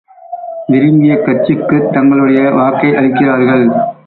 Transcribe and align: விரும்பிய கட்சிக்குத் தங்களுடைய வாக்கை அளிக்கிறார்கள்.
விரும்பிய 0.67 1.13
கட்சிக்குத் 1.15 1.89
தங்களுடைய 1.93 2.49
வாக்கை 2.51 2.89
அளிக்கிறார்கள். 2.89 3.65